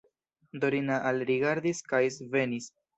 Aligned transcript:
Dorina 0.63 0.97
alrigardis 1.11 1.85
kaj 1.95 2.05
svenis. 2.21 2.77